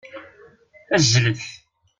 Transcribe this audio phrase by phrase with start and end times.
[0.95, 1.41] Azzlet.